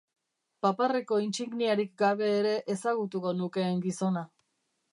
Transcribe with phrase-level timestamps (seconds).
[0.65, 4.25] Paparreko intsigniarik gabe ere ezagutuko nukeen gizona.